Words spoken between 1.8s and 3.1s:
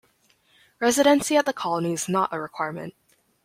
is not a requirement.